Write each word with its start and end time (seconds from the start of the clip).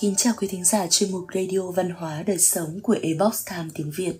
Kính 0.00 0.14
chào 0.16 0.34
quý 0.38 0.48
thính 0.48 0.64
giả 0.64 0.86
chuyên 0.90 1.12
mục 1.12 1.26
Radio 1.34 1.70
Văn 1.70 1.90
hóa 1.90 2.22
Đời 2.22 2.38
Sống 2.38 2.80
của 2.82 2.96
Ebox 3.02 3.46
Time 3.50 3.68
tiếng 3.74 3.92
Việt. 3.96 4.18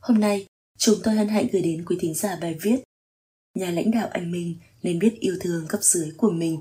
Hôm 0.00 0.20
nay, 0.20 0.46
chúng 0.78 0.94
tôi 1.04 1.14
hân 1.14 1.28
hạnh 1.28 1.46
gửi 1.52 1.62
đến 1.62 1.84
quý 1.84 1.96
thính 2.00 2.14
giả 2.14 2.38
bài 2.40 2.56
viết 2.62 2.82
Nhà 3.54 3.70
lãnh 3.70 3.90
đạo 3.90 4.08
anh 4.12 4.32
Minh 4.32 4.56
nên 4.82 4.98
biết 4.98 5.14
yêu 5.20 5.36
thương 5.40 5.66
cấp 5.68 5.80
dưới 5.82 6.12
của 6.16 6.30
mình 6.30 6.60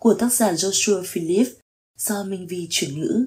của 0.00 0.14
tác 0.14 0.32
giả 0.32 0.52
Joshua 0.52 1.02
Philip 1.06 1.46
do 1.98 2.24
Minh 2.24 2.46
Vi 2.46 2.66
chuyển 2.70 3.00
ngữ. 3.00 3.26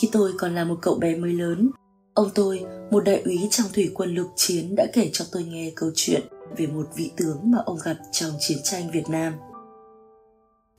Khi 0.00 0.08
tôi 0.12 0.32
còn 0.38 0.54
là 0.54 0.64
một 0.64 0.78
cậu 0.82 0.94
bé 0.94 1.16
mới 1.16 1.32
lớn, 1.32 1.70
ông 2.14 2.30
tôi, 2.34 2.64
một 2.90 3.00
đại 3.04 3.22
úy 3.22 3.48
trong 3.50 3.66
thủy 3.72 3.90
quân 3.94 4.14
lục 4.14 4.32
chiến 4.36 4.74
đã 4.76 4.86
kể 4.92 5.10
cho 5.12 5.24
tôi 5.32 5.44
nghe 5.44 5.72
câu 5.76 5.90
chuyện 5.94 6.22
về 6.56 6.66
một 6.66 6.86
vị 6.96 7.10
tướng 7.16 7.50
mà 7.50 7.58
ông 7.66 7.78
gặp 7.84 7.96
trong 8.12 8.32
chiến 8.40 8.58
tranh 8.64 8.90
Việt 8.90 9.08
Nam. 9.08 9.34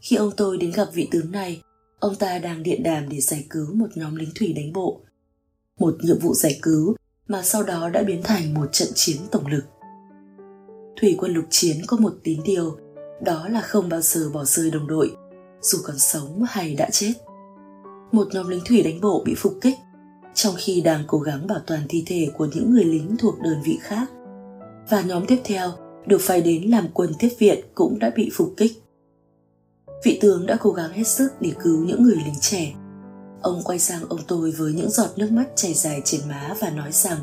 Khi 0.06 0.16
ông 0.16 0.32
tôi 0.38 0.58
đến 0.58 0.72
gặp 0.72 0.88
vị 0.94 1.08
tướng 1.12 1.32
này, 1.32 1.62
ông 2.00 2.16
ta 2.16 2.40
đang 2.40 2.64
điện 2.64 2.84
đàm 2.84 3.10
để 3.10 3.20
giải 3.22 3.46
cứu 3.50 3.74
một 3.74 3.88
nhóm 3.96 4.16
lính 4.16 4.30
thủy 4.36 4.54
đánh 4.54 4.74
bộ. 4.74 5.02
Một 5.80 5.96
nhiệm 6.02 6.20
vụ 6.20 6.34
giải 6.34 6.60
cứu 6.62 6.96
mà 7.28 7.42
sau 7.42 7.64
đó 7.64 7.90
đã 7.90 8.04
biến 8.04 8.22
thành 8.24 8.54
một 8.54 8.66
trận 8.72 8.88
chiến 8.96 9.18
tổng 9.32 9.48
lực. 9.48 9.66
Thủy 11.02 11.16
quân 11.18 11.34
lục 11.34 11.46
chiến 11.50 11.78
có 11.88 11.98
một 11.98 12.14
tín 12.24 12.40
điều, 12.46 12.78
đó 13.24 13.48
là 13.48 13.62
không 13.62 13.90
bao 13.90 14.02
giờ 14.02 14.30
bỏ 14.34 14.44
rơi 14.44 14.72
đồng 14.72 14.88
đội, 14.88 15.12
dù 15.62 15.78
còn 15.84 16.00
sống 16.00 16.44
hay 16.50 16.76
đã 16.76 16.90
chết. 16.92 17.14
Một 18.12 18.28
nhóm 18.32 18.48
lính 18.48 18.64
thủy 18.66 18.84
đánh 18.84 19.02
bộ 19.02 19.24
bị 19.26 19.36
phục 19.38 19.54
kích, 19.62 19.78
trong 20.34 20.56
khi 20.58 20.82
đang 20.82 21.04
cố 21.08 21.20
gắng 21.20 21.48
bảo 21.48 21.60
toàn 21.68 21.82
thi 21.90 22.04
thể 22.08 22.30
của 22.38 22.48
những 22.56 22.72
người 22.72 22.86
lính 22.86 23.16
thuộc 23.20 23.36
đơn 23.44 23.62
vị 23.66 23.78
khác. 23.82 24.06
Và 24.90 25.02
nhóm 25.02 25.26
tiếp 25.26 25.42
theo 25.44 25.72
được 26.06 26.22
phải 26.22 26.42
đến 26.42 26.64
làm 26.64 26.88
quân 26.94 27.12
tiếp 27.20 27.30
viện 27.40 27.60
cũng 27.76 28.00
đã 28.00 28.12
bị 28.16 28.30
phục 28.34 28.54
kích 28.58 28.85
vị 30.06 30.18
tướng 30.22 30.46
đã 30.46 30.58
cố 30.60 30.72
gắng 30.72 30.92
hết 30.94 31.04
sức 31.04 31.32
để 31.40 31.52
cứu 31.64 31.86
những 31.86 32.04
người 32.04 32.16
lính 32.16 32.40
trẻ. 32.42 32.74
Ông 33.42 33.62
quay 33.64 33.80
sang 33.80 34.02
ông 34.10 34.20
tôi 34.28 34.52
với 34.52 34.74
những 34.74 34.90
giọt 34.90 35.10
nước 35.16 35.32
mắt 35.32 35.46
chảy 35.56 35.74
dài 35.74 36.02
trên 36.06 36.22
má 36.30 36.54
và 36.60 36.70
nói 36.70 36.92
rằng, 36.92 37.18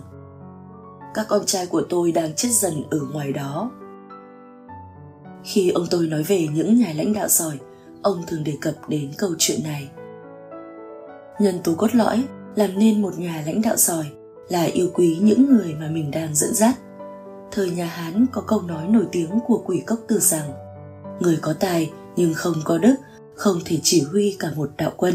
các 1.15 1.27
con 1.29 1.47
trai 1.47 1.67
của 1.67 1.83
tôi 1.89 2.13
đang 2.13 2.35
chết 2.35 2.49
dần 2.53 2.83
ở 2.91 2.99
ngoài 3.13 3.33
đó. 3.33 3.71
Khi 5.45 5.71
ông 5.71 5.87
tôi 5.91 6.07
nói 6.07 6.23
về 6.23 6.49
những 6.55 6.79
nhà 6.79 6.93
lãnh 6.97 7.13
đạo 7.13 7.29
giỏi, 7.29 7.59
ông 8.03 8.23
thường 8.27 8.45
đề 8.45 8.57
cập 8.61 8.75
đến 8.89 9.11
câu 9.19 9.31
chuyện 9.39 9.61
này. 9.65 9.91
Nhân 11.41 11.59
tố 11.65 11.75
cốt 11.75 11.95
lõi, 11.95 12.25
làm 12.55 12.79
nên 12.79 13.03
một 13.03 13.19
nhà 13.19 13.43
lãnh 13.47 13.63
đạo 13.63 13.77
giỏi 13.77 14.07
là 14.49 14.63
yêu 14.63 14.91
quý 14.95 15.19
những 15.23 15.57
người 15.57 15.75
mà 15.81 15.89
mình 15.89 16.11
đang 16.11 16.35
dẫn 16.35 16.55
dắt. 16.55 16.75
Thời 17.53 17.71
nhà 17.71 17.87
hán 17.87 18.27
có 18.33 18.41
câu 18.41 18.63
nói 18.63 18.89
nổi 18.89 19.07
tiếng 19.13 19.41
của 19.47 19.63
quỷ 19.67 19.83
cốc 19.87 19.99
từ 20.09 20.19
rằng, 20.19 20.51
người 21.21 21.39
có 21.43 21.53
tài 21.53 21.91
nhưng 22.17 22.35
không 22.35 22.55
có 22.65 22.79
đức, 22.79 22.95
không 23.35 23.59
thể 23.65 23.79
chỉ 23.83 24.03
huy 24.03 24.37
cả 24.39 24.49
một 24.57 24.71
đạo 24.77 24.93
quân. 24.97 25.15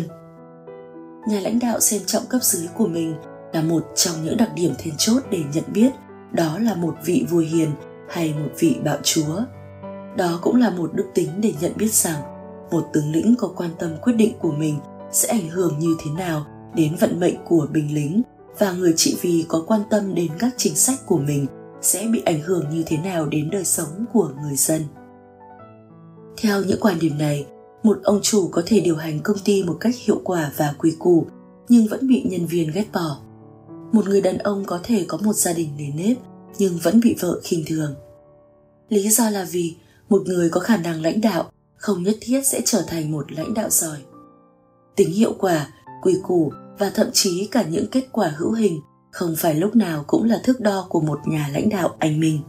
Nhà 1.27 1.39
lãnh 1.39 1.59
đạo 1.59 1.79
xem 1.79 2.01
trọng 2.05 2.25
cấp 2.29 2.43
dưới 2.43 2.67
của 2.77 2.87
mình 2.87 3.15
là 3.53 3.61
một 3.61 3.83
trong 3.95 4.15
những 4.23 4.37
đặc 4.37 4.49
điểm 4.55 4.73
then 4.77 4.93
chốt 4.97 5.23
để 5.31 5.39
nhận 5.53 5.63
biết 5.73 5.89
đó 6.31 6.59
là 6.59 6.75
một 6.75 6.95
vị 7.05 7.25
vua 7.29 7.37
hiền 7.37 7.69
hay 8.09 8.33
một 8.33 8.49
vị 8.59 8.75
bạo 8.83 8.97
chúa. 9.03 9.41
Đó 10.17 10.39
cũng 10.41 10.55
là 10.55 10.69
một 10.69 10.93
đức 10.93 11.05
tính 11.13 11.29
để 11.41 11.53
nhận 11.61 11.71
biết 11.77 11.93
rằng 11.93 12.21
một 12.71 12.85
tướng 12.93 13.11
lĩnh 13.11 13.35
có 13.39 13.47
quan 13.55 13.69
tâm 13.79 13.91
quyết 14.01 14.13
định 14.13 14.33
của 14.39 14.51
mình 14.51 14.79
sẽ 15.11 15.27
ảnh 15.27 15.49
hưởng 15.49 15.79
như 15.79 15.95
thế 15.99 16.11
nào 16.17 16.45
đến 16.75 16.95
vận 16.99 17.19
mệnh 17.19 17.35
của 17.45 17.67
binh 17.71 17.95
lính 17.95 18.21
và 18.59 18.71
người 18.71 18.93
trị 18.95 19.17
vì 19.21 19.45
có 19.47 19.63
quan 19.67 19.81
tâm 19.89 20.15
đến 20.15 20.31
các 20.39 20.53
chính 20.57 20.75
sách 20.75 20.99
của 21.05 21.17
mình 21.17 21.45
sẽ 21.81 22.07
bị 22.11 22.21
ảnh 22.25 22.41
hưởng 22.41 22.69
như 22.69 22.83
thế 22.87 22.97
nào 22.97 23.25
đến 23.25 23.49
đời 23.49 23.65
sống 23.65 24.05
của 24.13 24.29
người 24.41 24.55
dân 24.55 24.81
theo 26.37 26.63
những 26.63 26.79
quan 26.81 26.99
điểm 26.99 27.17
này, 27.17 27.45
một 27.83 27.99
ông 28.03 28.19
chủ 28.21 28.47
có 28.47 28.61
thể 28.65 28.79
điều 28.79 28.95
hành 28.95 29.19
công 29.23 29.37
ty 29.39 29.63
một 29.63 29.77
cách 29.79 29.95
hiệu 29.97 30.21
quả 30.23 30.51
và 30.57 30.75
quy 30.77 30.95
củ 30.99 31.27
nhưng 31.69 31.87
vẫn 31.87 32.07
bị 32.07 32.23
nhân 32.29 32.45
viên 32.45 32.71
ghét 32.71 32.85
bỏ. 32.93 33.17
Một 33.91 34.07
người 34.07 34.21
đàn 34.21 34.37
ông 34.37 34.65
có 34.65 34.79
thể 34.83 35.05
có 35.07 35.17
một 35.17 35.33
gia 35.33 35.53
đình 35.53 35.69
nề 35.77 35.87
nếp 35.95 36.17
nhưng 36.57 36.77
vẫn 36.83 36.99
bị 36.99 37.15
vợ 37.19 37.39
khinh 37.43 37.63
thường. 37.67 37.95
Lý 38.89 39.09
do 39.09 39.29
là 39.29 39.47
vì 39.51 39.75
một 40.09 40.21
người 40.25 40.49
có 40.49 40.59
khả 40.59 40.77
năng 40.77 41.01
lãnh 41.01 41.21
đạo 41.21 41.51
không 41.75 42.03
nhất 42.03 42.17
thiết 42.21 42.41
sẽ 42.47 42.61
trở 42.65 42.83
thành 42.87 43.11
một 43.11 43.31
lãnh 43.31 43.53
đạo 43.53 43.69
giỏi. 43.69 43.97
Tính 44.95 45.13
hiệu 45.13 45.33
quả, 45.39 45.67
quy 46.01 46.15
củ 46.23 46.51
và 46.77 46.89
thậm 46.89 47.07
chí 47.13 47.47
cả 47.51 47.63
những 47.63 47.87
kết 47.91 48.07
quả 48.11 48.33
hữu 48.37 48.51
hình 48.51 48.81
không 49.11 49.35
phải 49.37 49.55
lúc 49.55 49.75
nào 49.75 50.03
cũng 50.07 50.23
là 50.23 50.41
thước 50.43 50.59
đo 50.59 50.85
của 50.89 51.01
một 51.01 51.19
nhà 51.25 51.49
lãnh 51.53 51.69
đạo 51.69 51.95
anh 51.99 52.19
minh. 52.19 52.39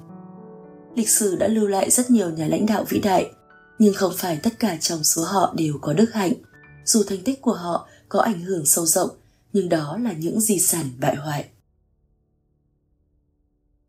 Lịch 0.94 1.09
sử 1.09 1.37
đã 1.37 1.49
lưu 1.49 1.66
lại 1.66 1.91
rất 1.91 2.10
nhiều 2.10 2.31
nhà 2.31 2.47
lãnh 2.47 2.66
đạo 2.66 2.84
vĩ 2.88 3.00
đại 3.00 3.31
nhưng 3.78 3.94
không 3.94 4.12
phải 4.16 4.37
tất 4.37 4.59
cả 4.59 4.77
trong 4.81 5.05
số 5.05 5.25
họ 5.25 5.55
đều 5.56 5.78
có 5.83 5.93
đức 5.93 6.15
hạnh. 6.15 6.33
Dù 6.84 7.03
thành 7.09 7.22
tích 7.25 7.43
của 7.43 7.55
họ 7.55 7.89
có 8.09 8.21
ảnh 8.21 8.41
hưởng 8.41 8.66
sâu 8.66 8.87
rộng, 8.87 9.11
nhưng 9.53 9.69
đó 9.69 9.99
là 10.03 10.12
những 10.12 10.41
di 10.41 10.59
sản 10.59 10.91
bại 11.00 11.16
hoại. 11.16 11.44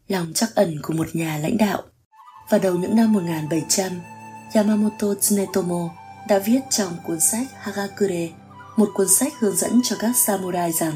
Lòng 0.07 0.31
chắc 0.35 0.55
ẩn 0.55 0.81
của 0.81 0.93
một 0.93 1.07
nhà 1.13 1.37
lãnh 1.37 1.57
đạo. 1.57 1.83
Vào 2.49 2.59
đầu 2.59 2.75
những 2.75 2.95
năm 2.95 3.13
1700 3.13 3.91
Yamamoto 4.53 5.13
Tsunetomo 5.13 5.89
đã 6.27 6.39
viết 6.39 6.59
trong 6.69 6.97
cuốn 7.07 7.19
sách 7.19 7.47
Hagakure 7.53 8.29
một 8.79 8.89
cuốn 8.93 9.09
sách 9.09 9.33
hướng 9.39 9.55
dẫn 9.55 9.81
cho 9.83 9.95
các 9.99 10.15
samurai 10.15 10.71
rằng 10.71 10.93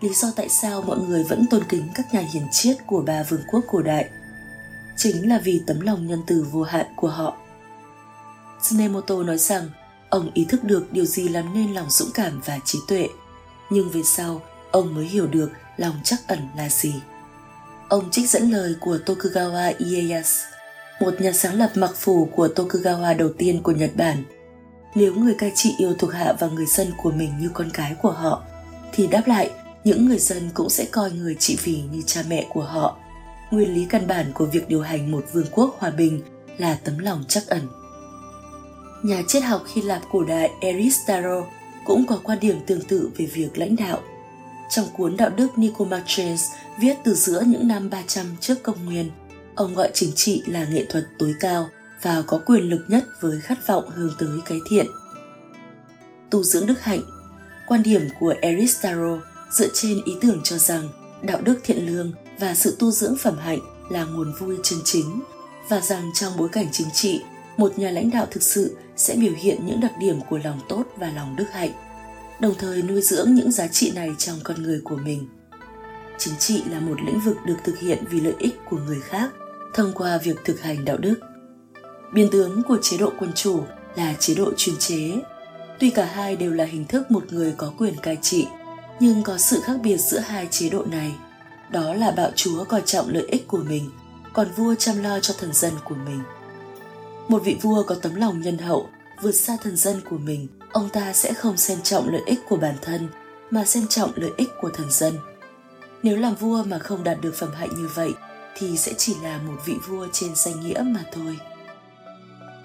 lý 0.00 0.14
do 0.14 0.28
tại 0.36 0.48
sao 0.48 0.82
mọi 0.82 0.98
người 0.98 1.24
vẫn 1.24 1.46
tôn 1.50 1.64
kính 1.68 1.88
các 1.94 2.14
nhà 2.14 2.20
hiền 2.20 2.48
triết 2.50 2.76
của 2.86 3.02
ba 3.02 3.22
vương 3.22 3.42
quốc 3.50 3.64
cổ 3.68 3.82
đại 3.82 4.08
chính 4.96 5.28
là 5.28 5.40
vì 5.44 5.62
tấm 5.66 5.80
lòng 5.80 6.06
nhân 6.06 6.22
từ 6.26 6.46
vô 6.52 6.62
hạn 6.62 6.86
của 6.96 7.08
họ. 7.08 7.36
Tsunemoto 8.62 9.22
nói 9.22 9.38
rằng 9.38 9.70
ông 10.08 10.30
ý 10.34 10.44
thức 10.44 10.64
được 10.64 10.92
điều 10.92 11.04
gì 11.04 11.28
làm 11.28 11.54
nên 11.54 11.74
lòng 11.74 11.90
dũng 11.90 12.10
cảm 12.14 12.40
và 12.44 12.58
trí 12.64 12.78
tuệ, 12.88 13.08
nhưng 13.70 13.90
về 13.90 14.02
sau 14.02 14.42
ông 14.70 14.94
mới 14.94 15.04
hiểu 15.04 15.26
được 15.26 15.50
lòng 15.76 15.94
chắc 16.04 16.20
ẩn 16.26 16.38
là 16.56 16.68
gì. 16.68 16.94
Ông 17.88 18.10
trích 18.10 18.30
dẫn 18.30 18.50
lời 18.50 18.74
của 18.80 18.98
Tokugawa 19.06 19.72
Ieyasu, 19.78 20.46
một 21.00 21.20
nhà 21.20 21.32
sáng 21.32 21.54
lập 21.54 21.70
mặc 21.74 21.90
phủ 21.96 22.28
của 22.36 22.48
Tokugawa 22.48 23.16
đầu 23.16 23.28
tiên 23.38 23.62
của 23.62 23.72
Nhật 23.72 23.90
Bản. 23.96 24.24
Nếu 24.94 25.14
người 25.14 25.34
cai 25.34 25.52
trị 25.54 25.74
yêu 25.78 25.94
thuộc 25.98 26.12
hạ 26.12 26.32
và 26.38 26.46
người 26.46 26.66
dân 26.66 26.92
của 26.96 27.10
mình 27.10 27.32
như 27.40 27.50
con 27.54 27.70
cái 27.70 27.94
của 28.02 28.10
họ, 28.10 28.42
thì 28.92 29.06
đáp 29.06 29.22
lại 29.26 29.50
những 29.84 30.08
người 30.08 30.18
dân 30.18 30.50
cũng 30.54 30.70
sẽ 30.70 30.84
coi 30.84 31.10
người 31.10 31.34
trị 31.34 31.58
vì 31.64 31.82
như 31.92 32.02
cha 32.06 32.22
mẹ 32.28 32.46
của 32.48 32.62
họ. 32.62 32.96
Nguyên 33.50 33.74
lý 33.74 33.86
căn 33.90 34.06
bản 34.06 34.32
của 34.34 34.46
việc 34.46 34.68
điều 34.68 34.80
hành 34.80 35.10
một 35.10 35.24
vương 35.32 35.46
quốc 35.52 35.76
hòa 35.78 35.90
bình 35.90 36.22
là 36.58 36.78
tấm 36.84 36.98
lòng 36.98 37.24
chắc 37.28 37.46
ẩn 37.46 37.68
nhà 39.02 39.22
triết 39.28 39.42
học 39.42 39.62
Hy 39.74 39.82
Lạp 39.82 40.02
cổ 40.10 40.24
đại 40.24 40.50
Aristotle 40.60 41.42
cũng 41.84 42.06
có 42.06 42.20
quan 42.24 42.40
điểm 42.40 42.60
tương 42.66 42.80
tự 42.80 43.10
về 43.16 43.26
việc 43.26 43.58
lãnh 43.58 43.76
đạo. 43.76 43.98
Trong 44.70 44.86
cuốn 44.96 45.16
Đạo 45.16 45.30
đức 45.30 45.58
Nicomachus 45.58 46.44
viết 46.80 46.94
từ 47.04 47.14
giữa 47.14 47.42
những 47.46 47.68
năm 47.68 47.90
300 47.90 48.26
trước 48.40 48.62
công 48.62 48.84
nguyên, 48.84 49.10
ông 49.54 49.74
gọi 49.74 49.90
chính 49.94 50.12
trị 50.12 50.42
là 50.46 50.64
nghệ 50.64 50.84
thuật 50.88 51.04
tối 51.18 51.34
cao 51.40 51.68
và 52.02 52.22
có 52.26 52.40
quyền 52.46 52.62
lực 52.62 52.84
nhất 52.88 53.04
với 53.20 53.40
khát 53.40 53.66
vọng 53.66 53.90
hướng 53.94 54.12
tới 54.18 54.38
cái 54.46 54.58
thiện. 54.70 54.86
Tu 56.30 56.42
dưỡng 56.42 56.66
đức 56.66 56.80
hạnh 56.80 57.02
Quan 57.68 57.82
điểm 57.82 58.08
của 58.20 58.34
Aristotle 58.42 59.18
dựa 59.50 59.68
trên 59.74 60.00
ý 60.04 60.12
tưởng 60.20 60.40
cho 60.44 60.58
rằng 60.58 60.88
đạo 61.22 61.40
đức 61.40 61.60
thiện 61.64 61.86
lương 61.86 62.12
và 62.38 62.54
sự 62.54 62.76
tu 62.78 62.90
dưỡng 62.90 63.16
phẩm 63.16 63.38
hạnh 63.38 63.58
là 63.90 64.04
nguồn 64.04 64.32
vui 64.38 64.56
chân 64.62 64.78
chính 64.84 65.20
và 65.68 65.80
rằng 65.80 66.10
trong 66.14 66.32
bối 66.36 66.48
cảnh 66.52 66.66
chính 66.72 66.90
trị 66.92 67.20
một 67.58 67.78
nhà 67.78 67.90
lãnh 67.90 68.10
đạo 68.10 68.26
thực 68.30 68.42
sự 68.42 68.76
sẽ 68.96 69.16
biểu 69.16 69.32
hiện 69.36 69.66
những 69.66 69.80
đặc 69.80 69.92
điểm 70.00 70.20
của 70.30 70.38
lòng 70.44 70.60
tốt 70.68 70.84
và 70.96 71.12
lòng 71.16 71.36
đức 71.36 71.46
hạnh, 71.52 71.72
đồng 72.40 72.54
thời 72.58 72.82
nuôi 72.82 73.02
dưỡng 73.02 73.34
những 73.34 73.52
giá 73.52 73.66
trị 73.66 73.92
này 73.94 74.10
trong 74.18 74.38
con 74.44 74.62
người 74.62 74.80
của 74.84 74.96
mình. 74.96 75.28
Chính 76.18 76.34
trị 76.38 76.62
là 76.70 76.80
một 76.80 76.96
lĩnh 77.06 77.20
vực 77.20 77.36
được 77.46 77.56
thực 77.64 77.78
hiện 77.78 78.04
vì 78.10 78.20
lợi 78.20 78.34
ích 78.38 78.56
của 78.70 78.78
người 78.86 79.00
khác 79.00 79.30
thông 79.74 79.92
qua 79.94 80.18
việc 80.18 80.36
thực 80.44 80.60
hành 80.62 80.84
đạo 80.84 80.96
đức. 80.96 81.20
Biên 82.14 82.30
tướng 82.30 82.62
của 82.68 82.78
chế 82.82 82.96
độ 82.98 83.12
quân 83.18 83.32
chủ 83.34 83.60
là 83.96 84.14
chế 84.18 84.34
độ 84.34 84.52
chuyên 84.56 84.76
chế. 84.78 85.12
Tuy 85.78 85.90
cả 85.90 86.04
hai 86.04 86.36
đều 86.36 86.52
là 86.52 86.64
hình 86.64 86.84
thức 86.84 87.10
một 87.10 87.32
người 87.32 87.54
có 87.56 87.72
quyền 87.78 87.94
cai 88.02 88.18
trị, 88.22 88.46
nhưng 89.00 89.22
có 89.22 89.38
sự 89.38 89.60
khác 89.60 89.76
biệt 89.82 89.96
giữa 89.96 90.18
hai 90.18 90.48
chế 90.50 90.68
độ 90.68 90.84
này. 90.84 91.12
Đó 91.70 91.94
là 91.94 92.10
bạo 92.10 92.30
chúa 92.36 92.64
coi 92.64 92.82
trọng 92.86 93.08
lợi 93.08 93.26
ích 93.28 93.48
của 93.48 93.62
mình, 93.68 93.90
còn 94.32 94.48
vua 94.56 94.74
chăm 94.74 95.02
lo 95.02 95.20
cho 95.20 95.34
thần 95.38 95.52
dân 95.52 95.72
của 95.84 95.94
mình 95.94 96.20
một 97.28 97.38
vị 97.44 97.56
vua 97.62 97.82
có 97.82 97.94
tấm 97.94 98.14
lòng 98.14 98.40
nhân 98.40 98.58
hậu, 98.58 98.88
vượt 99.22 99.32
xa 99.32 99.56
thần 99.62 99.76
dân 99.76 100.00
của 100.10 100.18
mình, 100.18 100.48
ông 100.72 100.88
ta 100.88 101.12
sẽ 101.12 101.32
không 101.32 101.56
xem 101.56 101.78
trọng 101.82 102.08
lợi 102.08 102.22
ích 102.26 102.40
của 102.48 102.56
bản 102.56 102.74
thân, 102.82 103.08
mà 103.50 103.64
xem 103.64 103.86
trọng 103.88 104.10
lợi 104.16 104.30
ích 104.36 104.48
của 104.60 104.70
thần 104.70 104.90
dân. 104.90 105.14
Nếu 106.02 106.16
làm 106.16 106.34
vua 106.34 106.62
mà 106.64 106.78
không 106.78 107.04
đạt 107.04 107.20
được 107.20 107.34
phẩm 107.34 107.50
hạnh 107.54 107.70
như 107.76 107.88
vậy, 107.94 108.12
thì 108.56 108.76
sẽ 108.76 108.92
chỉ 108.98 109.14
là 109.22 109.38
một 109.38 109.56
vị 109.66 109.74
vua 109.88 110.06
trên 110.12 110.30
danh 110.34 110.60
nghĩa 110.60 110.82
mà 110.86 111.04
thôi. 111.12 111.38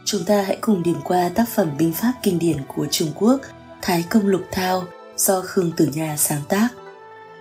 Chúng 0.05 0.25
ta 0.25 0.41
hãy 0.41 0.57
cùng 0.61 0.83
điểm 0.83 0.97
qua 1.03 1.29
tác 1.29 1.49
phẩm 1.49 1.71
binh 1.77 1.93
pháp 1.93 2.13
kinh 2.23 2.39
điển 2.39 2.57
của 2.75 2.87
Trung 2.91 3.11
Quốc, 3.15 3.41
Thái 3.81 4.05
Công 4.09 4.27
Lục 4.27 4.43
Thao, 4.51 4.83
do 5.17 5.41
Khương 5.41 5.71
Tử 5.77 5.89
Nha 5.93 6.17
sáng 6.17 6.41
tác. 6.49 6.67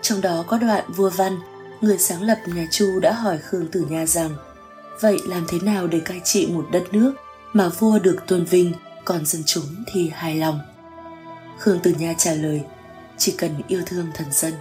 Trong 0.03 0.21
đó 0.21 0.45
có 0.47 0.59
đoạn 0.59 0.85
vua 0.97 1.11
Văn, 1.11 1.39
người 1.81 1.99
sáng 1.99 2.23
lập 2.23 2.39
nhà 2.47 2.67
Chu 2.71 3.01
đã 3.01 3.13
hỏi 3.13 3.39
Khương 3.39 3.69
Tử 3.69 3.87
Nha 3.89 4.07
rằng– 4.07 4.31
Vậy 5.03 5.21
làm 5.27 5.45
thế 5.49 5.59
nào 5.63 5.87
để 5.87 6.01
cai 6.01 6.21
trị 6.25 6.47
một 6.47 6.67
đất 6.73 6.85
nước 6.93 7.15
mà 7.53 7.69
vua 7.69 7.99
được 7.99 8.17
tôn 8.27 8.45
vinh, 8.45 8.73
còn 9.05 9.27
dân 9.27 9.43
chúng 9.47 9.65
thì 9.93 10.09
hài 10.09 10.37
lòng? 10.37 10.61
Khương 11.59 11.81
Tử 11.81 11.95
Nha 11.99 12.15
trả 12.19 12.35
lời, 12.35 12.63
chỉ 13.19 13.35
cần 13.39 13.51
yêu 13.69 13.83
thương 13.87 14.07
thần 14.15 14.27
dân. 14.33 14.55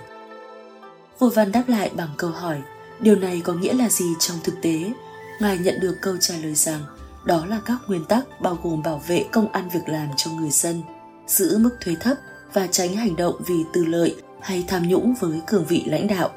Vua 1.19 1.29
Văn 1.29 1.51
đáp 1.51 1.63
lại 1.67 1.91
bằng 1.95 2.09
câu 2.17 2.29
hỏi, 2.29 2.57
điều 2.99 3.15
này 3.15 3.41
có 3.43 3.53
nghĩa 3.53 3.73
là 3.73 3.89
gì 3.89 4.05
trong 4.19 4.37
thực 4.43 4.53
tế? 4.61 4.91
Ngài 5.39 5.57
nhận 5.57 5.79
được 5.79 5.97
câu 6.01 6.17
trả 6.17 6.35
lời 6.43 6.55
rằng 6.55 6.81
đó 7.25 7.45
là 7.45 7.61
các 7.65 7.77
nguyên 7.87 8.05
tắc 8.05 8.41
bao 8.41 8.59
gồm 8.63 8.83
bảo 8.83 9.01
vệ 9.07 9.25
công 9.31 9.51
ăn 9.51 9.69
việc 9.69 9.83
làm 9.87 10.07
cho 10.17 10.31
người 10.31 10.51
dân, 10.51 10.83
giữ 11.27 11.57
mức 11.57 11.77
thuế 11.81 11.95
thấp 11.99 12.17
và 12.53 12.67
tránh 12.67 12.95
hành 12.95 13.15
động 13.15 13.35
vì 13.45 13.63
tư 13.73 13.85
lợi 13.85 14.15
hay 14.41 14.65
tham 14.67 14.87
nhũng 14.87 15.15
với 15.19 15.41
cường 15.47 15.65
vị 15.65 15.83
lãnh 15.85 16.07
đạo. 16.07 16.29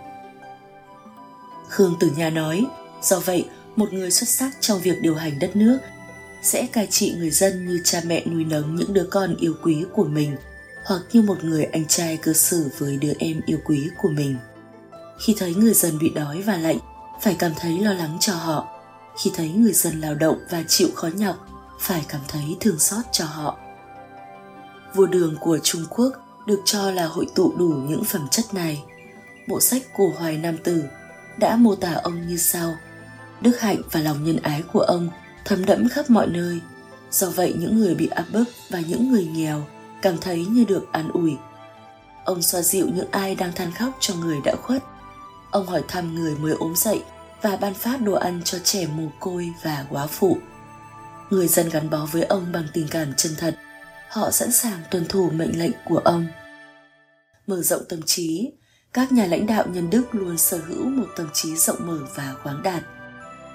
Khương 1.69 1.95
Tử 2.01 2.11
Nha 2.17 2.31
nói, 2.31 2.67
do 3.03 3.21
vậy, 3.21 3.49
một 3.77 3.93
người 3.93 4.11
xuất 4.11 4.29
sắc 4.29 4.51
trong 4.61 4.81
việc 4.81 5.01
điều 5.01 5.15
hành 5.15 5.39
đất 5.39 5.57
nước 5.57 5.79
sẽ 6.43 6.67
cai 6.67 6.87
trị 6.87 7.15
người 7.19 7.31
dân 7.31 7.67
như 7.67 7.81
cha 7.85 8.01
mẹ 8.07 8.25
nuôi 8.27 8.45
nấng 8.45 8.77
những 8.77 8.95
đứa 8.95 9.07
con 9.11 9.37
yêu 9.37 9.55
quý 9.63 9.85
của 9.93 10.05
mình 10.05 10.37
hoặc 10.85 11.03
như 11.13 11.23
một 11.23 11.45
người 11.45 11.65
anh 11.65 11.85
trai 11.87 12.17
cư 12.17 12.33
xử 12.33 12.71
với 12.79 12.97
đứa 12.97 13.13
em 13.19 13.41
yêu 13.47 13.59
quý 13.65 13.89
của 13.99 14.09
mình. 14.09 14.37
Khi 15.19 15.37
thấy 15.39 15.55
người 15.55 15.75
dân 15.75 15.99
bị 15.99 16.11
đói 16.15 16.43
và 16.43 16.57
lạnh, 16.57 16.79
phải 17.23 17.37
cảm 17.39 17.53
thấy 17.61 17.79
lo 17.79 17.93
lắng 17.93 18.17
cho 18.21 18.35
họ. 18.35 18.69
Khi 19.23 19.31
thấy 19.35 19.49
người 19.49 19.73
dân 19.73 20.01
lao 20.01 20.15
động 20.15 20.39
và 20.51 20.63
chịu 20.69 20.89
khó 20.95 21.09
nhọc, 21.15 21.47
phải 21.81 22.05
cảm 22.09 22.21
thấy 22.29 22.57
thương 22.61 22.79
xót 22.79 23.05
cho 23.13 23.25
họ. 23.25 23.59
Vua 24.95 25.07
đường 25.07 25.37
của 25.41 25.59
Trung 25.63 25.85
Quốc 25.91 26.13
được 26.47 26.61
cho 26.65 26.91
là 26.91 27.07
hội 27.07 27.27
tụ 27.35 27.53
đủ 27.59 27.69
những 27.89 28.05
phẩm 28.05 28.29
chất 28.31 28.55
này. 28.55 28.83
Bộ 29.49 29.61
sách 29.61 29.83
của 29.93 30.13
Hoài 30.19 30.37
Nam 30.39 30.59
Tử 30.65 30.85
đã 31.39 31.57
mô 31.57 31.75
tả 31.75 31.93
ông 31.93 32.29
như 32.29 32.37
sau. 32.37 32.77
Đức 33.41 33.61
hạnh 33.61 33.83
và 33.91 34.01
lòng 34.01 34.25
nhân 34.25 34.37
ái 34.43 34.63
của 34.73 34.81
ông 34.81 35.09
thấm 35.45 35.65
đẫm 35.65 35.89
khắp 35.89 36.11
mọi 36.11 36.27
nơi. 36.27 36.61
Do 37.11 37.31
vậy 37.31 37.55
những 37.59 37.81
người 37.81 37.95
bị 37.95 38.07
áp 38.07 38.25
bức 38.33 38.45
và 38.71 38.81
những 38.81 39.13
người 39.13 39.25
nghèo 39.25 39.67
cảm 40.03 40.19
thấy 40.19 40.47
như 40.47 40.65
được 40.65 40.93
an 40.93 41.09
ủi. 41.13 41.37
Ông 42.25 42.43
xoa 42.43 42.63
dịu 42.63 42.89
những 42.95 43.11
ai 43.11 43.35
đang 43.35 43.53
than 43.53 43.73
khóc 43.73 43.91
cho 44.01 44.15
người 44.15 44.39
đã 44.45 44.55
khuất. 44.63 44.83
Ông 45.51 45.67
hỏi 45.67 45.83
thăm 45.89 46.15
người 46.15 46.35
mới 46.37 46.53
ốm 46.53 46.75
dậy 46.77 47.03
và 47.43 47.57
ban 47.57 47.75
phát 47.75 48.01
đồ 48.01 48.13
ăn 48.13 48.41
cho 48.45 48.59
trẻ 48.65 48.87
mồ 48.87 49.09
côi 49.21 49.53
và 49.63 49.87
quá 49.91 50.07
phụ. 50.07 50.37
Người 51.31 51.49
dân 51.49 51.69
gắn 51.69 51.91
bó 51.91 52.07
với 52.13 52.23
ông 52.23 52.53
bằng 52.53 52.67
tình 52.73 52.89
cảm 52.91 53.13
chân 53.17 53.33
thật. 53.39 53.57
Họ 54.09 54.31
sẵn 54.31 54.53
sàng 54.53 54.81
tuân 54.91 55.07
thủ 55.09 55.31
mệnh 55.31 55.59
lệnh 55.59 55.73
của 55.85 55.99
ông. 55.99 56.27
Mở 57.47 57.63
rộng 57.63 57.83
tâm 57.89 58.01
trí, 58.07 58.51
các 58.93 59.13
nhà 59.13 59.27
lãnh 59.27 59.47
đạo 59.47 59.65
nhân 59.73 59.91
đức 59.91 60.15
luôn 60.15 60.39
sở 60.39 60.59
hữu 60.59 60.85
một 60.85 61.07
tâm 61.17 61.29
trí 61.33 61.57
rộng 61.57 61.87
mở 61.87 61.99
và 62.15 62.35
khoáng 62.43 62.63
đạt 62.63 62.83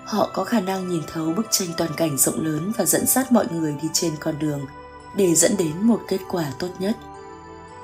họ 0.10 0.30
có 0.34 0.44
khả 0.44 0.60
năng 0.60 0.90
nhìn 0.90 1.02
thấu 1.08 1.34
bức 1.34 1.48
tranh 1.52 1.68
toàn 1.78 1.92
cảnh 1.98 2.18
rộng 2.18 2.46
lớn 2.46 2.72
và 2.78 2.86
dẫn 2.86 3.06
dắt 3.06 3.32
mọi 3.32 3.46
người 3.52 3.76
đi 3.82 3.88
trên 3.94 4.14
con 4.20 4.40
đường 4.40 4.66
để 5.16 5.36
dẫn 5.36 5.58
đến 5.58 5.82
một 5.82 6.02
kết 6.08 6.20
quả 6.30 6.52
tốt 6.60 6.68
nhất. 6.80 6.98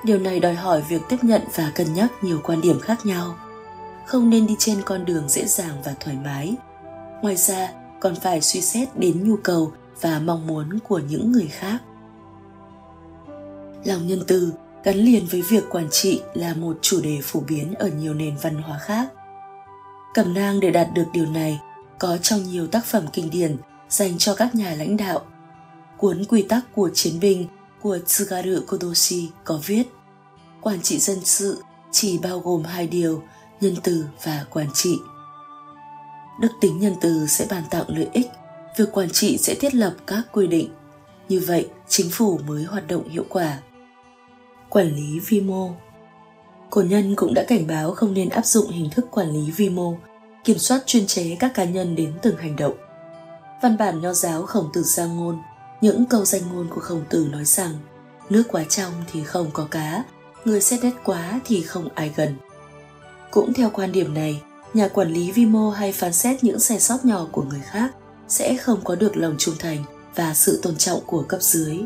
Điều 0.04 0.18
này 0.18 0.40
đòi 0.40 0.54
hỏi 0.54 0.82
việc 0.88 1.02
tiếp 1.08 1.16
nhận 1.22 1.42
và 1.54 1.72
cân 1.74 1.94
nhắc 1.94 2.12
nhiều 2.22 2.40
quan 2.44 2.60
điểm 2.60 2.80
khác 2.80 3.06
nhau. 3.06 3.36
Không 4.06 4.30
nên 4.30 4.46
đi 4.46 4.56
trên 4.58 4.82
con 4.82 5.04
đường 5.04 5.28
dễ 5.28 5.44
dàng 5.44 5.82
và 5.84 5.94
thoải 6.00 6.16
mái. 6.24 6.54
Ngoài 7.22 7.36
ra, 7.36 7.68
còn 8.00 8.14
phải 8.14 8.40
suy 8.40 8.60
xét 8.60 8.98
đến 8.98 9.28
nhu 9.28 9.36
cầu 9.36 9.72
và 10.00 10.18
mong 10.18 10.46
muốn 10.46 10.78
của 10.88 10.98
những 10.98 11.32
người 11.32 11.48
khác. 11.48 11.78
Lòng 13.84 14.06
nhân 14.06 14.22
từ 14.26 14.52
gắn 14.84 14.96
liền 14.96 15.26
với 15.30 15.42
việc 15.42 15.64
quản 15.70 15.88
trị 15.90 16.22
là 16.34 16.54
một 16.54 16.78
chủ 16.82 17.00
đề 17.00 17.18
phổ 17.22 17.40
biến 17.40 17.74
ở 17.74 17.88
nhiều 17.88 18.14
nền 18.14 18.36
văn 18.42 18.54
hóa 18.54 18.78
khác. 18.78 19.08
Cẩm 20.14 20.34
nang 20.34 20.60
để 20.60 20.70
đạt 20.70 20.88
được 20.94 21.06
điều 21.12 21.26
này 21.26 21.60
có 21.98 22.18
trong 22.22 22.42
nhiều 22.42 22.66
tác 22.66 22.84
phẩm 22.84 23.04
kinh 23.12 23.30
điển 23.30 23.56
dành 23.88 24.18
cho 24.18 24.34
các 24.34 24.54
nhà 24.54 24.74
lãnh 24.74 24.96
đạo. 24.96 25.20
Cuốn 25.96 26.24
Quy 26.28 26.42
tắc 26.42 26.64
của 26.74 26.90
chiến 26.94 27.20
binh 27.20 27.46
của 27.82 27.98
Tsugaru 28.06 28.60
Kodoshi 28.66 29.30
có 29.44 29.60
viết 29.66 29.82
Quản 30.60 30.80
trị 30.82 30.98
dân 30.98 31.18
sự 31.24 31.62
chỉ 31.90 32.18
bao 32.18 32.38
gồm 32.38 32.64
hai 32.64 32.86
điều, 32.86 33.22
nhân 33.60 33.74
từ 33.82 34.04
và 34.24 34.44
quản 34.50 34.66
trị. 34.74 34.98
Đức 36.40 36.48
tính 36.60 36.78
nhân 36.78 36.94
từ 37.00 37.26
sẽ 37.26 37.46
bàn 37.50 37.62
tặng 37.70 37.84
lợi 37.88 38.08
ích, 38.12 38.26
việc 38.76 38.92
quản 38.92 39.10
trị 39.10 39.38
sẽ 39.38 39.54
thiết 39.54 39.74
lập 39.74 39.94
các 40.06 40.22
quy 40.32 40.46
định. 40.46 40.68
Như 41.28 41.42
vậy, 41.46 41.68
chính 41.88 42.10
phủ 42.10 42.38
mới 42.46 42.64
hoạt 42.64 42.86
động 42.86 43.08
hiệu 43.08 43.24
quả. 43.28 43.58
Quản 44.68 44.94
lý 44.94 45.20
vi 45.20 45.40
mô 45.40 45.70
Cổ 46.70 46.82
nhân 46.82 47.14
cũng 47.16 47.34
đã 47.34 47.44
cảnh 47.48 47.66
báo 47.66 47.92
không 47.92 48.14
nên 48.14 48.28
áp 48.28 48.46
dụng 48.46 48.70
hình 48.70 48.90
thức 48.90 49.06
quản 49.10 49.30
lý 49.30 49.50
vi 49.50 49.68
mô 49.68 49.96
kiểm 50.46 50.58
soát 50.58 50.82
chuyên 50.86 51.06
chế 51.06 51.36
các 51.40 51.54
cá 51.54 51.64
nhân 51.64 51.96
đến 51.96 52.12
từng 52.22 52.36
hành 52.36 52.56
động. 52.56 52.74
Văn 53.62 53.76
bản 53.78 54.00
nho 54.00 54.12
giáo 54.12 54.42
khổng 54.42 54.70
tử 54.72 54.82
giang 54.82 55.16
ngôn, 55.16 55.38
những 55.80 56.06
câu 56.06 56.24
danh 56.24 56.42
ngôn 56.52 56.68
của 56.74 56.80
khổng 56.80 57.04
tử 57.08 57.28
nói 57.32 57.44
rằng 57.44 57.74
nước 58.30 58.42
quá 58.48 58.64
trong 58.68 58.92
thì 59.12 59.24
không 59.24 59.50
có 59.52 59.66
cá, 59.70 60.04
người 60.44 60.60
xét 60.60 60.82
đất 60.82 60.92
quá 61.04 61.40
thì 61.44 61.62
không 61.62 61.88
ai 61.94 62.12
gần. 62.16 62.36
Cũng 63.30 63.52
theo 63.52 63.70
quan 63.70 63.92
điểm 63.92 64.14
này, 64.14 64.42
nhà 64.74 64.88
quản 64.88 65.12
lý 65.12 65.32
vi 65.32 65.46
mô 65.46 65.70
hay 65.70 65.92
phán 65.92 66.12
xét 66.12 66.44
những 66.44 66.60
sai 66.60 66.80
sót 66.80 67.04
nhỏ 67.04 67.26
của 67.32 67.42
người 67.42 67.62
khác 67.70 67.90
sẽ 68.28 68.56
không 68.56 68.80
có 68.84 68.94
được 68.94 69.16
lòng 69.16 69.34
trung 69.38 69.54
thành 69.58 69.84
và 70.14 70.34
sự 70.34 70.60
tôn 70.62 70.76
trọng 70.76 71.00
của 71.06 71.22
cấp 71.22 71.42
dưới. 71.42 71.78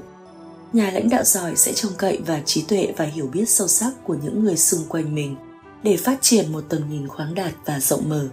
Nhà 0.73 0.91
lãnh 0.91 1.11
đạo 1.11 1.25
giỏi 1.25 1.57
sẽ 1.57 1.73
trông 1.73 1.93
cậy 1.97 2.21
vào 2.27 2.41
trí 2.45 2.63
tuệ 2.63 2.93
và 2.97 3.05
hiểu 3.05 3.27
biết 3.27 3.49
sâu 3.49 3.69
sắc 3.69 3.93
của 4.05 4.17
những 4.23 4.45
người 4.45 4.57
xung 4.57 4.85
quanh 4.89 5.15
mình 5.15 5.37
để 5.83 5.97
phát 5.97 6.19
triển 6.23 6.53
một 6.53 6.65
tầm 6.69 6.91
nhìn 6.91 7.09
khoáng 7.09 7.35
đạt 7.35 7.53
và 7.65 7.81
rộng 7.81 8.09
mở. 8.09 8.29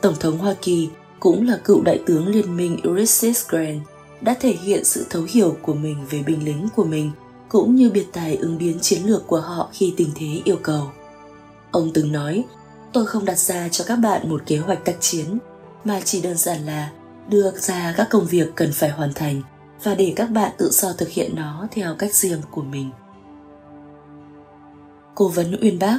Tổng 0.00 0.14
thống 0.20 0.38
Hoa 0.38 0.54
Kỳ 0.62 0.88
cũng 1.20 1.48
là 1.48 1.56
cựu 1.64 1.82
đại 1.82 2.00
tướng 2.06 2.28
liên 2.28 2.56
minh 2.56 2.80
Ulysses 2.88 3.48
Grant 3.48 3.80
đã 4.20 4.34
thể 4.40 4.52
hiện 4.52 4.84
sự 4.84 5.06
thấu 5.10 5.22
hiểu 5.28 5.56
của 5.62 5.74
mình 5.74 6.06
về 6.10 6.22
binh 6.26 6.44
lính 6.44 6.68
của 6.76 6.84
mình 6.84 7.10
cũng 7.48 7.74
như 7.74 7.90
biệt 7.90 8.06
tài 8.12 8.36
ứng 8.36 8.58
biến 8.58 8.78
chiến 8.80 9.02
lược 9.04 9.26
của 9.26 9.40
họ 9.40 9.68
khi 9.72 9.94
tình 9.96 10.10
thế 10.14 10.40
yêu 10.44 10.56
cầu. 10.62 10.90
Ông 11.70 11.90
từng 11.94 12.12
nói, 12.12 12.44
tôi 12.92 13.06
không 13.06 13.24
đặt 13.24 13.38
ra 13.38 13.68
cho 13.68 13.84
các 13.88 13.96
bạn 13.96 14.30
một 14.30 14.42
kế 14.46 14.58
hoạch 14.58 14.84
tác 14.84 14.96
chiến, 15.00 15.38
mà 15.84 16.00
chỉ 16.04 16.22
đơn 16.22 16.36
giản 16.36 16.66
là 16.66 16.90
đưa 17.28 17.50
ra 17.50 17.94
các 17.96 18.08
công 18.10 18.26
việc 18.26 18.48
cần 18.54 18.72
phải 18.72 18.90
hoàn 18.90 19.12
thành 19.14 19.42
và 19.82 19.94
để 19.94 20.12
các 20.16 20.30
bạn 20.30 20.52
tự 20.58 20.70
do 20.72 20.92
thực 20.92 21.08
hiện 21.08 21.34
nó 21.36 21.68
theo 21.70 21.94
cách 21.98 22.14
riêng 22.14 22.40
của 22.50 22.62
mình. 22.62 22.90
Cố 25.14 25.28
vấn 25.28 25.56
uyên 25.62 25.78
bác 25.78 25.98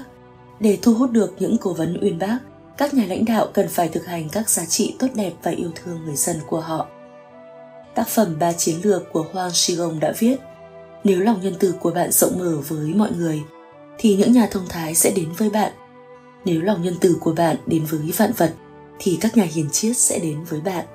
Để 0.60 0.80
thu 0.82 0.94
hút 0.94 1.12
được 1.12 1.36
những 1.40 1.58
cố 1.58 1.74
vấn 1.74 1.98
uyên 2.02 2.20
bác, 2.20 2.38
các 2.78 2.94
nhà 2.94 3.06
lãnh 3.08 3.26
đạo 3.26 3.48
cần 3.54 3.68
phải 3.68 3.90
thực 3.90 4.06
hành 4.06 4.30
các 4.32 4.50
giá 4.50 4.66
trị 4.66 4.96
tốt 5.00 5.08
đẹp 5.14 5.34
và 5.44 5.52
yêu 5.52 5.72
thương 5.76 6.06
người 6.06 6.16
dân 6.16 6.38
của 6.48 6.60
họ. 6.60 6.88
Tác 7.96 8.08
phẩm 8.08 8.36
Ba 8.40 8.54
Chiến 8.54 8.76
lược 8.84 9.12
của 9.14 9.26
Hoàng 9.34 9.52
Shigong 9.54 10.00
đã 10.00 10.14
viết, 10.20 10.36
nếu 11.04 11.20
lòng 11.20 11.42
nhân 11.42 11.54
từ 11.60 11.74
của 11.80 11.92
bạn 11.92 12.12
rộng 12.12 12.40
mở 12.40 12.58
với 12.68 12.94
mọi 12.96 13.12
người, 13.18 13.42
thì 13.98 14.16
những 14.16 14.32
nhà 14.32 14.48
thông 14.52 14.68
thái 14.70 14.96
sẽ 14.96 15.12
đến 15.16 15.30
với 15.38 15.50
bạn. 15.50 15.72
Nếu 16.46 16.62
lòng 16.62 16.82
nhân 16.82 16.96
từ 17.02 17.18
của 17.20 17.34
bạn 17.34 17.56
đến 17.66 17.86
với 17.86 18.14
vạn 18.18 18.32
vật, 18.38 18.54
thì 19.00 19.18
các 19.22 19.38
nhà 19.38 19.44
hiền 19.44 19.70
triết 19.72 19.98
sẽ 19.98 20.20
đến 20.20 20.44
với 20.44 20.62
bạn. 20.62 20.86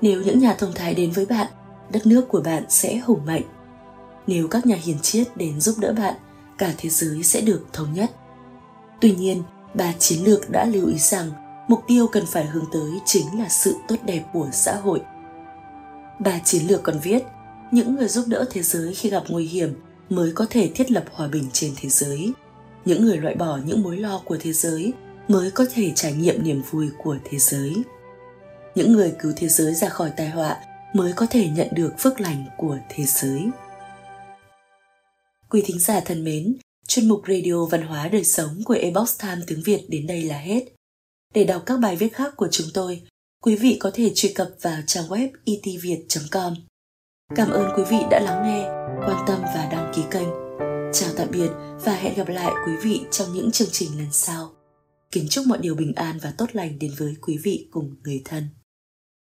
Nếu 0.00 0.22
những 0.22 0.38
nhà 0.38 0.54
thông 0.58 0.72
thái 0.74 0.94
đến 0.94 1.10
với 1.10 1.26
bạn, 1.26 1.46
đất 1.92 2.06
nước 2.06 2.28
của 2.28 2.40
bạn 2.40 2.64
sẽ 2.68 2.96
hùng 2.96 3.26
mạnh. 3.26 3.42
Nếu 4.26 4.48
các 4.48 4.66
nhà 4.66 4.76
hiền 4.76 4.96
triết 5.02 5.36
đến 5.36 5.60
giúp 5.60 5.74
đỡ 5.78 5.94
bạn, 5.98 6.14
cả 6.58 6.72
thế 6.78 6.88
giới 6.88 7.22
sẽ 7.22 7.40
được 7.40 7.66
thống 7.72 7.92
nhất. 7.94 8.10
Tuy 9.00 9.14
nhiên, 9.14 9.42
Bà 9.74 9.92
chiến 9.98 10.24
lược 10.24 10.50
đã 10.50 10.64
lưu 10.64 10.86
ý 10.86 10.98
rằng 10.98 11.30
mục 11.68 11.80
tiêu 11.86 12.06
cần 12.12 12.26
phải 12.26 12.46
hướng 12.46 12.64
tới 12.72 12.90
chính 13.04 13.38
là 13.38 13.48
sự 13.48 13.76
tốt 13.88 13.96
đẹp 14.04 14.22
của 14.32 14.48
xã 14.52 14.74
hội. 14.74 15.00
Bà 16.18 16.38
chiến 16.38 16.66
lược 16.66 16.82
còn 16.82 16.98
viết, 17.02 17.22
những 17.70 17.96
người 17.96 18.08
giúp 18.08 18.24
đỡ 18.28 18.44
thế 18.50 18.62
giới 18.62 18.94
khi 18.94 19.10
gặp 19.10 19.22
nguy 19.28 19.46
hiểm 19.46 19.74
mới 20.10 20.32
có 20.32 20.46
thể 20.50 20.70
thiết 20.74 20.90
lập 20.90 21.04
hòa 21.12 21.28
bình 21.28 21.48
trên 21.52 21.72
thế 21.80 21.88
giới. 21.88 22.32
Những 22.84 23.04
người 23.04 23.16
loại 23.16 23.34
bỏ 23.34 23.58
những 23.64 23.82
mối 23.82 23.96
lo 23.96 24.22
của 24.24 24.36
thế 24.40 24.52
giới 24.52 24.92
mới 25.28 25.50
có 25.50 25.66
thể 25.74 25.92
trải 25.94 26.12
nghiệm 26.12 26.42
niềm 26.44 26.62
vui 26.70 26.90
của 26.98 27.16
thế 27.24 27.38
giới. 27.38 27.72
Những 28.74 28.92
người 28.92 29.14
cứu 29.18 29.32
thế 29.36 29.48
giới 29.48 29.74
ra 29.74 29.88
khỏi 29.88 30.10
tai 30.16 30.28
họa 30.28 30.56
mới 30.94 31.12
có 31.12 31.26
thể 31.30 31.48
nhận 31.48 31.68
được 31.72 31.90
phước 31.98 32.20
lành 32.20 32.44
của 32.56 32.78
thế 32.88 33.04
giới. 33.04 33.50
Quý 35.50 35.62
thính 35.66 35.78
giả 35.78 36.00
thân 36.00 36.24
mến, 36.24 36.56
Chuyên 36.88 37.08
mục 37.08 37.22
Radio 37.28 37.64
Văn 37.64 37.82
hóa 37.82 38.08
Đời 38.08 38.24
Sống 38.24 38.62
của 38.64 38.74
Ebox 38.74 39.20
Time 39.22 39.42
tiếng 39.46 39.62
Việt 39.62 39.86
đến 39.88 40.06
đây 40.06 40.22
là 40.22 40.38
hết. 40.38 40.64
Để 41.34 41.44
đọc 41.44 41.62
các 41.66 41.80
bài 41.80 41.96
viết 41.96 42.14
khác 42.14 42.32
của 42.36 42.48
chúng 42.50 42.66
tôi, 42.74 43.02
quý 43.42 43.56
vị 43.56 43.76
có 43.80 43.90
thể 43.94 44.12
truy 44.14 44.32
cập 44.32 44.48
vào 44.62 44.80
trang 44.86 45.04
web 45.04 45.28
e 45.44 45.54
itviet.com. 45.62 46.54
Cảm 47.34 47.50
ơn 47.50 47.70
quý 47.76 47.82
vị 47.90 47.96
đã 48.10 48.20
lắng 48.20 48.42
nghe, 48.46 48.64
quan 49.06 49.24
tâm 49.26 49.40
và 49.42 49.68
đăng 49.72 49.92
ký 49.96 50.02
kênh. 50.10 50.28
Chào 50.92 51.10
tạm 51.16 51.28
biệt 51.32 51.48
và 51.84 51.92
hẹn 51.92 52.14
gặp 52.14 52.28
lại 52.28 52.52
quý 52.66 52.72
vị 52.82 53.00
trong 53.10 53.32
những 53.34 53.50
chương 53.50 53.68
trình 53.72 53.98
lần 53.98 54.12
sau. 54.12 54.52
Kính 55.12 55.28
chúc 55.30 55.46
mọi 55.46 55.58
điều 55.58 55.74
bình 55.74 55.92
an 55.96 56.18
và 56.22 56.32
tốt 56.38 56.46
lành 56.52 56.78
đến 56.78 56.90
với 56.98 57.14
quý 57.20 57.38
vị 57.42 57.68
cùng 57.70 57.94
người 58.04 58.22
thân. 58.24 58.44